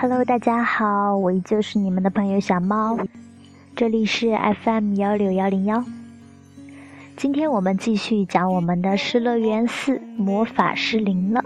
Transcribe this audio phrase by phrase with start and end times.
[0.00, 2.96] Hello，大家好，我依旧是你们的朋友小猫，
[3.74, 4.30] 这里是
[4.62, 5.84] FM 幺六幺零幺。
[7.16, 11.44] 今天我们继续讲我们的《失乐园四魔法失灵了》。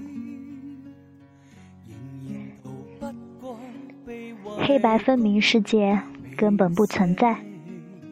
[4.59, 5.98] 黑白分明世界
[6.37, 7.39] 根本不存在。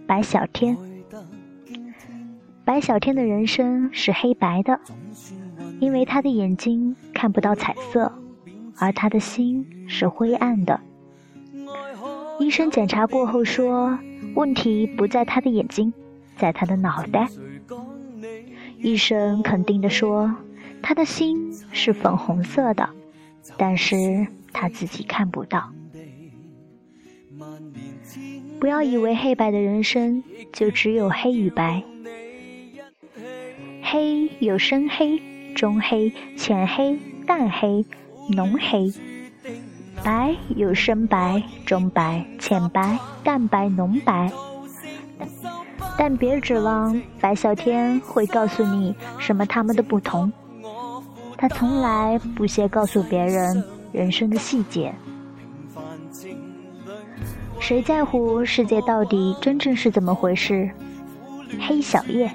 [0.07, 0.75] 白小天，
[2.65, 4.81] 白小天的人生是黑白的，
[5.81, 8.11] 因为他的眼睛看不到彩色，
[8.81, 10.81] 而他的心是灰暗的。
[12.41, 13.99] 医生检查过后说，
[14.35, 15.93] 问题不在他的眼睛，
[16.37, 17.29] 在他的脑袋。
[18.79, 20.35] 医生肯定地说
[20.81, 22.89] ：“他的心是粉红色的，
[23.59, 25.71] 但是他自己看不到。”
[28.59, 30.23] 不要以为黑白的人生
[30.53, 31.83] 就只有黑与白，
[33.83, 35.21] 黑有深黑、
[35.55, 37.85] 中黑、浅黑、淡黑、
[38.31, 38.93] 浓黑；
[40.03, 44.31] 白有深白、中白、浅白、淡白、浓白。
[45.99, 50.33] 但别指望白小天会告诉你什么他们的不同，
[51.37, 54.95] 他从来不屑告诉别人人生的细节。
[57.59, 60.71] 谁在乎世界到底真正是怎么回事？
[61.61, 62.31] 黑小叶，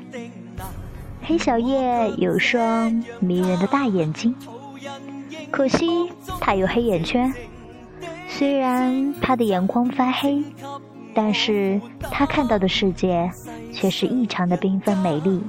[1.24, 4.36] 黑小叶有双迷人的大眼睛，
[5.52, 7.34] 可惜他有黑眼圈。
[8.28, 10.44] 虽然他的眼眶发黑。
[11.18, 13.32] 但是他看到的世界
[13.72, 15.42] 却是异常的缤纷美丽。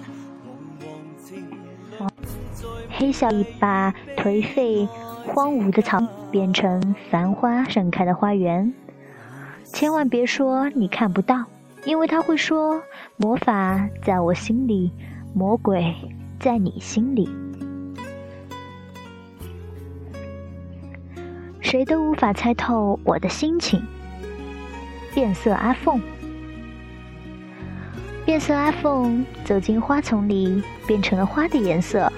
[2.88, 4.88] 黑小一把颓废
[5.26, 8.72] 荒芜的草变成繁花盛开的花园。
[9.64, 11.46] 千万别说你看不到，
[11.84, 12.80] 因为他会说
[13.16, 14.92] 魔法在我心里，
[15.34, 15.92] 魔鬼
[16.38, 17.28] 在你心里。
[21.66, 23.84] 谁都无法猜透我的心情。
[25.12, 26.00] 变色阿凤，
[28.24, 32.08] 变色阿凤走进花丛里，变成了花的颜色；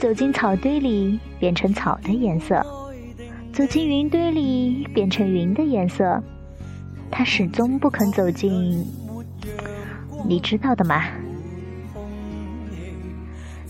[0.00, 2.60] 走进草堆里，变成草的颜色；
[3.52, 6.20] 走进云堆里，变成云的颜色。
[7.08, 8.84] 它始终不肯走进，
[10.26, 11.04] 你知道的吗？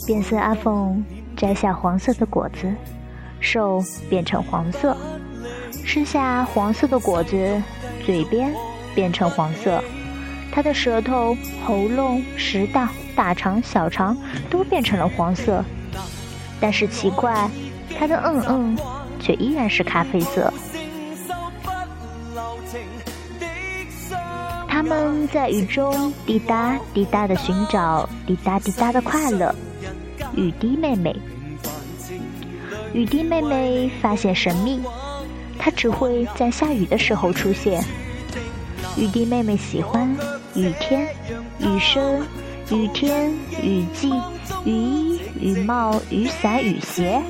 [0.07, 1.05] 变色阿凤
[1.37, 2.75] 摘下黄色的果子，
[3.41, 4.97] 瘦变成黄色，
[5.85, 7.63] 吃下黄色的果子。
[8.05, 8.53] 嘴边
[8.95, 9.81] 变成黄色，
[10.51, 14.17] 他的舌头、喉咙、食道、大肠、小肠
[14.49, 15.63] 都变成了黄色，
[16.59, 17.49] 但是奇怪，
[17.97, 18.79] 他的嗯嗯
[19.21, 20.53] 却依然是咖啡色。
[24.67, 29.55] 他们在雨中滴答滴答的寻找滴答滴答的快乐。
[30.35, 31.15] 雨滴妹妹，
[32.93, 34.81] 雨滴妹妹发现神秘。
[35.59, 37.85] 她只会在下雨的时候出现。
[38.97, 40.09] 雨滴妹妹喜欢
[40.55, 41.07] 雨天、
[41.59, 42.27] 雨声、
[42.71, 43.31] 雨天、
[43.63, 44.11] 雨季、
[44.65, 47.23] 雨衣、雨帽、雨伞、雨鞋。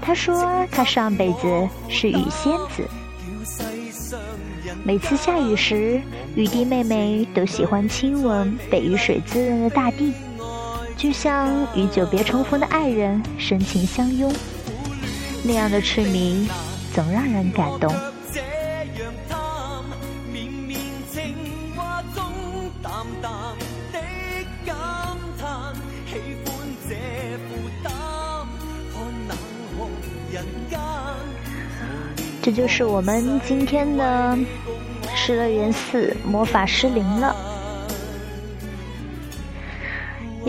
[0.00, 2.86] 她说她上辈子是雨仙子。
[4.84, 6.00] 每次下雨时，
[6.36, 10.12] 雨滴妹妹都喜欢亲吻被雨水滋润的大地，
[10.96, 14.32] 就像与久别重逢的爱人深情相拥
[15.46, 16.48] 那样的痴迷。
[16.96, 17.94] 总让人感动。
[32.42, 34.34] 这就是我们今天的
[35.14, 37.36] 《失乐园四魔法失灵了》。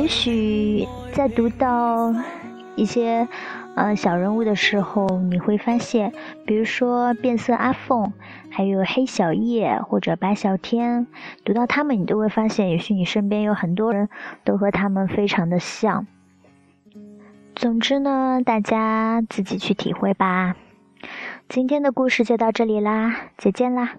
[0.02, 2.16] 也许在读到
[2.78, 3.28] 一些。
[3.78, 6.12] 呃，小人物的时候，你会发现，
[6.48, 8.12] 比如说变色阿凤，
[8.50, 11.06] 还有黑小叶或者白小天，
[11.46, 14.10] 读到他们，你都会发现，也许你身边有很多人
[14.44, 16.08] 都和他们非常的像。
[17.54, 20.56] 总之呢，大家自己去体会吧。
[21.48, 23.98] 今天的故事就到这里啦，再见啦。